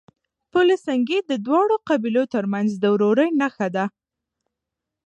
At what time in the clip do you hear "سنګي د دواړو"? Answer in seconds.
0.85-1.75